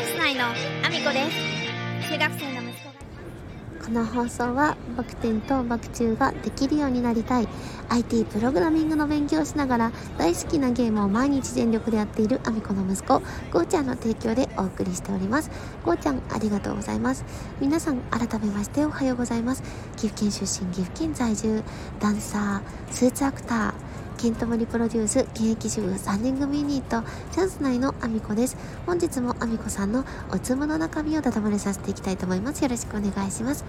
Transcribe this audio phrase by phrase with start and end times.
[0.00, 2.10] ャンス内のアミコです。
[2.10, 3.84] 中学生の息子が。
[3.84, 7.48] この放送はバク転とバク宙ができるようになりたい。
[7.90, 13.20] IT プログラミングの勉強をしながら大好きなゲームを毎日全力でやっているアミコの息子
[13.52, 15.50] ゴーちゃんの提供でお送りしております。
[15.84, 17.26] ゴーちゃんありがとうございます。
[17.60, 19.62] 皆さん改めましておはようございます。
[19.96, 21.62] 岐阜県出身岐阜県在住。
[21.98, 23.74] ダンサースーツアクター。
[24.20, 28.58] ケントモリプロデュース現役主婦3人組ユニットチャンス内のアミコです。
[28.84, 32.62] 本日もアミコさんのおつむの中身をダダ漏れさせていきたいと思います。
[32.62, 33.64] よろしくお願いします。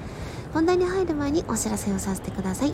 [0.54, 2.74] 本題に入る前にお知らせをさせてください、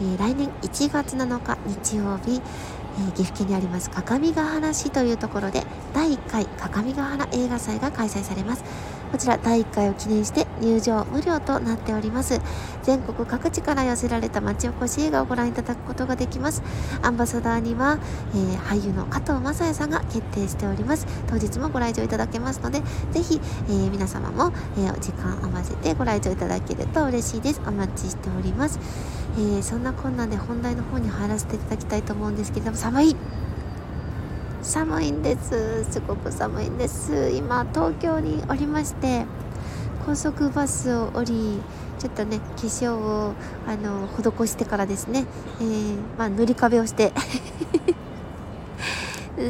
[0.00, 2.42] えー来年1月7日日曜日
[2.98, 8.64] えー岐阜県にあります各務原市というところで第1回各務原映画祭が開催されます。
[9.14, 12.40] こちら第1回を記念して入場無料となっております。
[12.82, 16.64] 全国各地から寄せられた町おこし映画をご覧いただくことができます。
[17.00, 18.00] アンバサダーには、
[18.34, 21.06] えー俳優の加藤雅也さんが決定しております。
[21.28, 22.82] 当日もご来場いただけますので
[23.12, 27.60] ぜひ、えー皆様も、えーお時間合わせてご来場いただけると嬉しいです。
[27.64, 28.80] お待ちしております、
[29.36, 33.16] えーそんなこんなで本題の方に入らせていただきたいと思うんですけれども寒い。
[34.64, 35.84] 寒いんです。
[35.92, 37.30] すごく寒いんです。
[37.34, 39.26] 今東京におりまして
[40.06, 41.60] 高速バスを降り
[41.98, 43.34] ちょっとね化粧を
[43.66, 45.26] あの施してからですね、
[45.60, 47.12] えーまあ、塗り壁をして。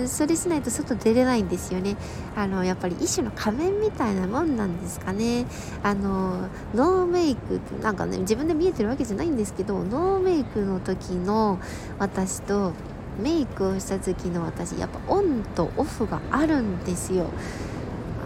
[0.09, 1.97] それしないと外出れないんですよね。
[2.35, 5.47] あのやっぱり一種の仮面みたいなもんなんですかね。
[5.83, 11.59] あのノーメイクなんかね自分で見えてるわけじゃないんですけどノーメイクの時の
[11.99, 12.73] 私と
[13.19, 17.27] メイクをした時の私やっぱオンとオフがあるんですよ。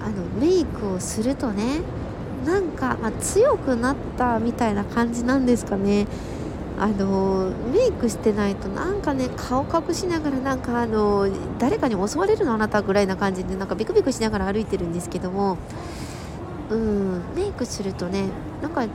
[0.05, 1.81] あのメイクをするとね
[2.47, 6.07] なんか、まあ、強くなったみたいな感じなんですかね。
[6.79, 15.59] あのメイクしてないとなんかね顔隠しながらなんかあの誰かに襲われるのあなたぐらいな感じでなんかビクビクしながら歩いてるんですけども。
[16.71, 18.25] うんメイクするとね
[18.63, 18.87] なんか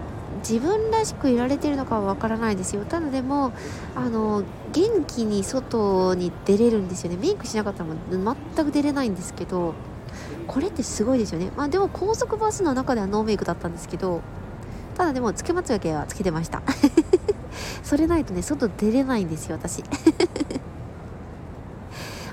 [0.47, 2.84] 自分らしくいられてるのかはわからないですよ。
[2.85, 3.53] ただでも
[3.95, 7.17] あの元気に外に出れるんですよね。
[7.17, 7.95] メイクしなかったらも
[8.56, 9.73] 全く出れないんですけど
[10.47, 11.51] これってすごいですよね。
[11.56, 14.22] まあでも高速バスの中ではノーメイクだったんですけど
[14.95, 16.62] ただでもつけまつげはつけてました。
[17.84, 19.84] それないとね外出れないんですよ私。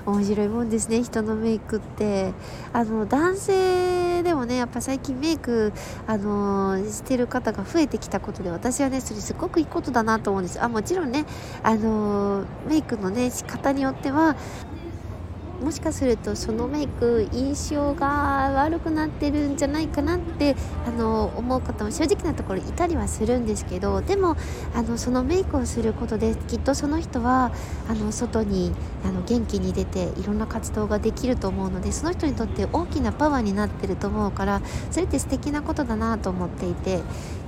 [0.05, 2.33] 面白いもんですね人のメイクって。
[2.73, 5.73] あの男性でもねやっぱ最近メイク
[6.07, 10.61] あのしてる方が増えてきたことで私はねそれすごくいいことだなと思うんです。
[10.61, 11.25] あもちろんね
[11.63, 14.35] あのメイクのね仕方によっては
[15.61, 20.55] もしかするとそのメイク印象が悪くなってるんじゃないかなって
[20.87, 24.35] あの思う方も正直なところいたりはするんですけどでも
[24.73, 27.51] あのそのメイクをすることできっとその人は
[27.87, 28.71] あの外に
[29.05, 37.01] あの元気に出ていろんな活動ができると思うのでその人にとって大きなパワーになってると思うからそれって素敵なことだなと思っていて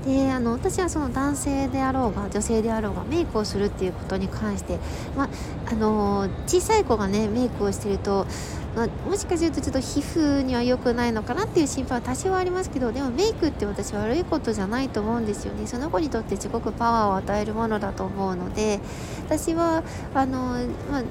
[0.06, 4.78] であの私はその男性であろうが女性であろうがメイクをするっていうことに関して、
[5.16, 5.30] まあ、
[5.72, 8.28] あの小さい子がねメイクをしてると、
[8.76, 15.68] まあ、もしかするとちょっと皮膚には良くないのかなっていう心配は多少ありますけどでもメイクって私悪いことじゃないと思うんですよね。
[15.68, 18.80] その子にとってすごくパワーを与えるものだと思うので
[19.26, 20.58] 私はあの、
[20.92, 21.02] まあ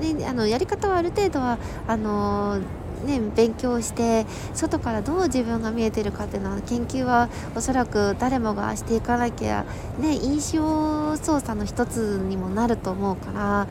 [0.00, 2.60] ね、あのやり方はある程度はあの
[3.04, 9.64] ね、勉強して外からどう自分が見えてるかっていうのは研究はおそらく誰もがしていかなきゃ、
[9.98, 13.66] ね、印象操作の一つにもなると思うから。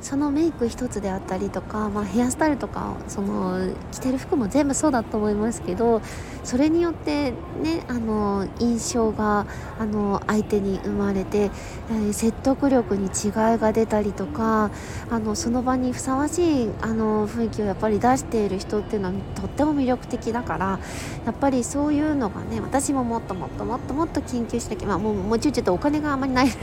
[0.00, 6.00] そのメイク一つであったりとか、まあ、ヘアスタイルとかその着てる服も全部そうだと思いますけど
[6.44, 9.46] それによってねあの印象が
[9.78, 11.50] あの相手に生まれて、
[11.90, 14.70] えー説得力に違いが出たりとか
[15.10, 20.80] あのその場にふさわしいあの雰囲気をやっぱり出している人っていうのはとっても魅力的だから
[21.24, 26.58] やっぱりそういうのがね私ももっともっともっともっと研究しなきゃ、まあ、もうもちろんちょっとお金があまりないので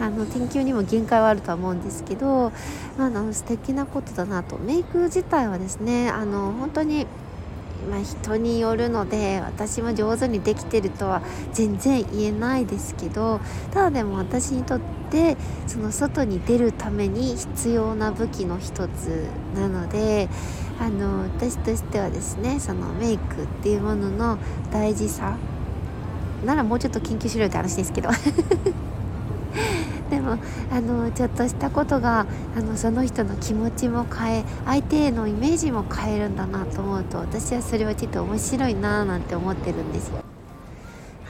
[0.00, 2.52] あの研究にも限界はあるとは思うんですけど、
[2.98, 4.58] あ、あの素敵なことだなと。
[4.58, 7.06] メイク自体はですねあの本当に
[7.90, 13.40] まあ、人によるので私も上手にできてるとは全然言えないですけど
[13.72, 14.80] ただでも私にとっ
[15.10, 15.36] て
[15.66, 20.28] その外に出るために必要な武器の一つなので
[20.80, 24.38] あの私としてはですねそのメイクっていうものの
[24.72, 25.36] 大事さ
[26.44, 28.10] ならもうちょっと研究しろよって話ですけど。
[30.10, 30.38] でも
[30.70, 40.33] あのちょっとしたことがあのその人の気持ちも変え相手へのイメージも変えるんだなと思うと私はそれはちょっと面白いななんて思ってるんですよ。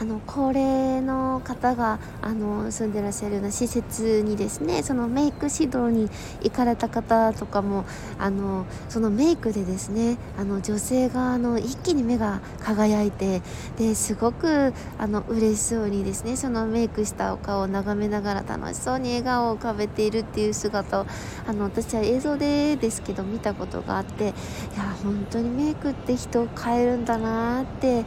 [0.04, 6.10] あの高齢の方があの住んでらっしゃるような施設にですねそのメイク指導に
[6.42, 7.86] 行かれた方とかも
[8.18, 13.40] あのそのメイクでですねあの女性があの一気に目が輝いて
[13.78, 21.06] ですごくあの嬉しそうにですねそのメイクしたお顔を眺めながら楽しそうに笑顔を浮かべているっていう姿を
[21.46, 24.34] あの私は映像でですけど見たことがあっていや
[25.02, 28.04] 本当にメイクって人を変えるんだなって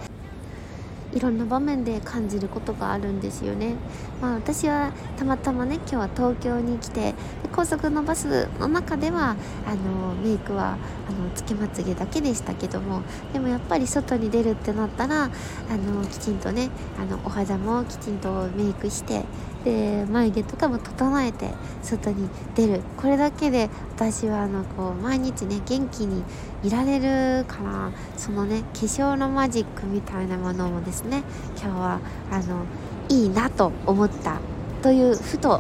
[1.18, 3.74] いろんな場面で感じることがあるんですよね。
[4.22, 7.16] まあ、私はたまたまね今日は東京に来て
[7.52, 9.36] 高速のバスの中では
[9.66, 13.02] あのメイクはあのつけまつげだけでしたけども
[13.34, 15.30] でもやっぱり外に出るってなったらあ
[15.76, 16.70] のきちんとね
[17.02, 19.26] あのお肌もきちんとメイクして
[19.68, 21.50] で眉毛とかも整えて
[21.84, 22.82] 外に出る。
[22.98, 26.24] これだけで私はあのこう毎日ね元気に
[26.64, 27.00] いられ
[27.40, 27.92] るかな。
[28.16, 31.24] そのね化粧のマジックみたいなものもですね
[31.62, 32.00] 今日は
[32.32, 32.64] あの
[33.10, 34.40] いいなと思った
[34.88, 35.60] というふと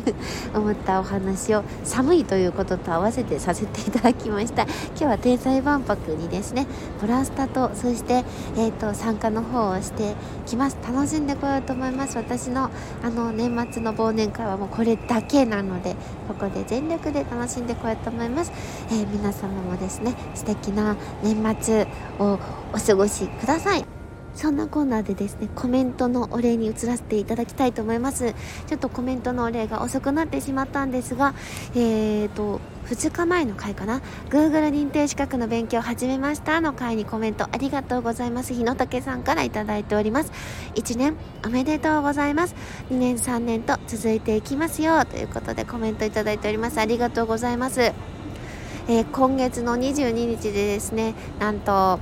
[0.56, 4.62] 思ったお話を寒いということと合わせてさせていただきました。
[4.62, 6.66] 今日は天才万博にですね
[6.98, 8.24] ブラスタとそして、
[8.56, 10.14] えーと、参加の方をして
[10.46, 10.78] きます。
[10.90, 12.16] 楽しんでこようと思います。
[12.16, 12.70] 私の
[13.02, 15.94] あの年末の忘年会はもうこれだけなので
[16.26, 18.52] ここで全力で楽しんでこようと思います、
[18.90, 21.86] えー、皆様もですね素敵な年末
[22.18, 22.38] を
[22.72, 24.01] お過ごしください。
[24.34, 28.34] そんなコーナーでですね、コメントのお礼に移らせていただきたいと思います。
[28.66, 31.34] ちょっとコメントのお礼が遅くなってしまったんですが、
[31.74, 34.00] えーと、2日前の回かな
[34.30, 38.54] ？Google 認定資格の勉強を始めましたの回にコメントありがとうございます。
[38.54, 40.32] 日野武さんから頂いております。
[40.74, 41.14] 1年
[41.44, 42.54] おめでとうございます。
[42.90, 45.04] 2年3年と続いていきますよ。
[45.04, 46.78] ということでコメントいただいております。
[46.80, 51.98] ありがとうございます、えー、今月の22日でですねなんと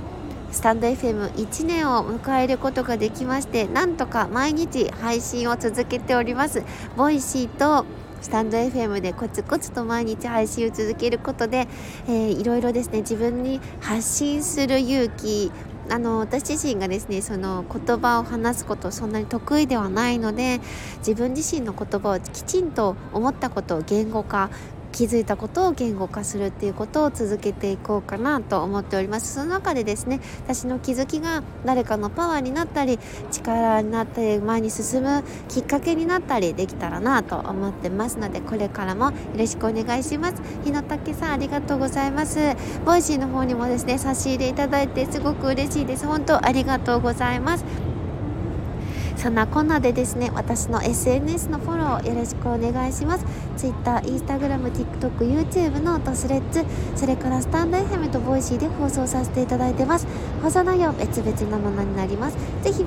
[0.51, 6.63] スタンド FM1 年を迎えることができましてなんとか毎日配信を続けております。
[6.97, 7.85] ボイシーと
[8.21, 11.67] スタンド FM でコツコツと毎日配信を続けることで、
[12.07, 15.51] えー、いろいろですね自分に発信する勇気
[15.89, 20.61] あの私自身がですねその言葉を話すことそんなに得意ではないので
[20.99, 24.51] 自分自身の言葉をきちんと思ったことを言語化
[24.91, 29.33] 気づいたことを言語化するっていうことを続けていこうかなと思っております。
[29.33, 32.99] その中でですね私の気づきが誰かのパワーになったり
[33.31, 40.41] 力になったり前に進むきっかけになったりできたらなと思ってますのでこれからもよろしくお願いします。
[40.63, 42.39] 日野武さんありがとうございます。
[42.85, 46.05] Voicy の方にもですね差し入れいただいてすごく嬉しいです。
[46.05, 47.65] 本当ありがとうございます。
[49.21, 53.25] そんなこんなでですね私の SNS のフォローよろしくお願いします。
[53.55, 56.65] Twitter、Instagram、TikTok、YouTube のトスレッツ
[56.95, 60.07] それからスタンド FM とボイシーで放送させていただいてます。
[60.41, 62.37] 放送内容別々なものになります。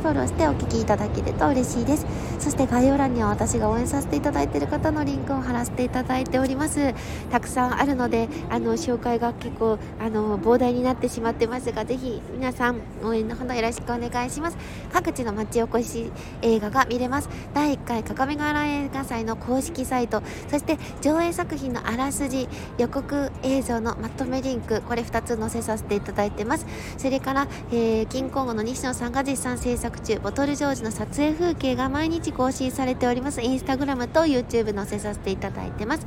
[0.04, 2.04] フォローしてお聞きいただけると嬉しいです。
[2.38, 6.92] そして概要欄には私が応援させていただいている方のリンクを貼らせていただいております。
[7.30, 14.58] たくさんあるのであの紹介が結構あの膨大になってしまってますがぜひ皆さん応援のほどよろしくお願いします。
[14.92, 16.12] 各地の町おこし
[16.42, 17.30] 映画が見れます。
[17.54, 22.46] 第1回各務原映画祭の公式サイトそして上映作品のあらすじ
[22.76, 26.66] 予告映像のまとめリンクこれ2つ載せさせていただいてます。
[26.98, 33.40] それから、えー、キンコングの西野さんが実際制作中ボトルジョージの撮影風景が毎日更新されております。
[33.40, 36.06] インスタグラムと YouTube 載せさせていただいてます。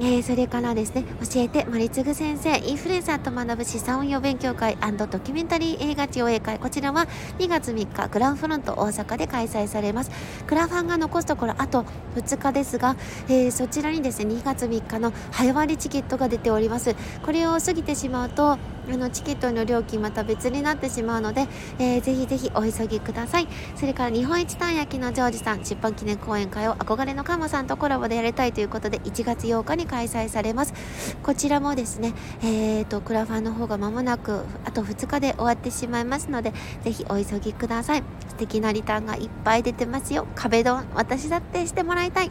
[0.00, 7.06] えー、それからですね教えて森次先生インフルエンサーと学ぶ資産運用勉強会ドキュメンタリー映画上映会こちらは
[7.38, 10.10] 2月3日グランフロント大阪で開催されます。
[10.46, 11.84] クラファンが残すところあと
[12.16, 12.96] 2日ですが、
[13.28, 16.96] えー、そちらにですね2月3日の早割チケットが出ております。
[17.22, 18.58] これを過ぎてしまうと
[18.90, 21.46] あのチケットの料金また別になってしまうので、
[21.78, 23.48] えー、ぜひぜひお急ぎください。
[23.76, 30.74] それから日本一たん焼きのジョージさん出版記念講演会を憧れのカモさんとコラボでやりたいということで1月8日に開催されます。
[31.22, 38.02] こちらもですねえーとクラファンの方が間もなくあと2日で終わってしまいますのでぜひお急ぎください。
[38.28, 40.26] 素敵なリターンがいっぱい出てますよ。
[40.34, 42.30] 壁ドン私だってしてもらいたい。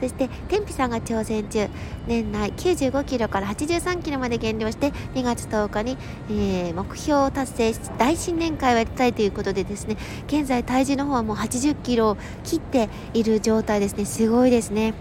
[0.00, 1.68] そして天日さんが挑戦中。
[2.06, 5.98] 年内95キロから83キロまで減量して2月10日に、
[6.30, 14.04] えー、目標を達成し大新年会をやりたいということでですね現在体重の方はもう80キロを切っている状態ですね。
[14.04, 14.94] すごいですね。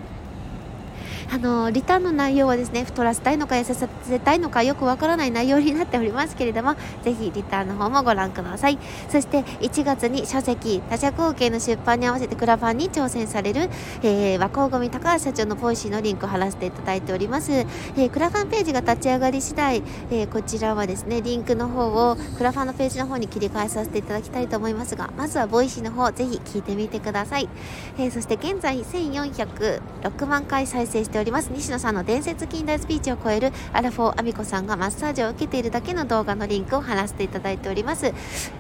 [1.32, 8.78] あのリターンの内容はですね太らせたいのか痩せさせたいのかよくわからない内容になっておりますけれどもぜひリターンの方もご覧ください。
[9.10, 13.70] そして1月に書籍他者貢献の出版に合わせてクラファンに挑戦される、
[14.04, 27.50] えー、和光組高橋社長の Voicy のリンクを貼らせていただいております、えー、クラファンページが立ち上がり次第、えー、こちらはですねリンクの方をクラファンのページの方に切り替えさせていただきたいと思いますがまずは Voicy の方ぜひ聞いてみてください、
[27.98, 31.50] えー、そして現在1406万回再生してております。
[31.52, 38.14] 西野さんの伝説近代スピーチを超えるアラフォーアミコさんがマッサージを受けているだけの動画のリンクを貼らせていただいております。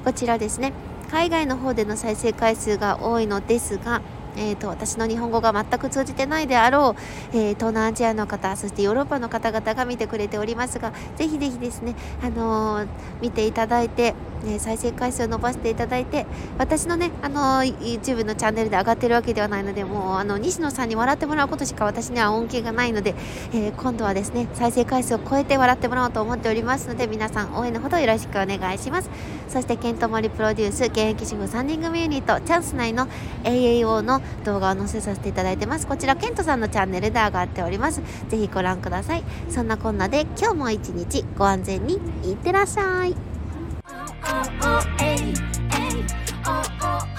[0.03, 0.73] こちらですね。
[1.11, 4.01] 海外の方での再生回数が多いのですが
[4.39, 6.95] えーと、私の日本語が全く通じてないであろ
[7.33, 12.87] う、えー、東南アジアの方そしてヨーロッパの方々が見てくれておりますがぜひぜひですね、あのー、
[13.19, 14.13] 見ていただいて
[14.44, 16.25] ね、再生回数を伸ばしていただいて
[16.58, 23.15] 私のねあの YouTube のチャンネルで上がってるわけではないのでもうあの西野さんに笑ってもらうことしか私には恩恵がないので、
[23.53, 29.10] えー、今度はですね再生回数を超えて笑ってもらおうと思っておりますので皆さん応援のほどよろしくお願いします。
[29.48, 33.08] そしてケントモリプロデュース現役主婦3人組ユニットチャンス内の
[33.44, 35.88] AAO の動画を載せさせていただいてます。
[35.88, 38.01] こちらケントさんのチャンネルで上がっております。
[38.29, 39.24] ぜひご覧ください。
[39.50, 43.26] そんなこんなで今日も一日ご安全にいってらっしゃい。
[44.29, 45.34] Oh, oh, ay,
[45.72, 46.05] ay,
[46.46, 47.16] oh, oh.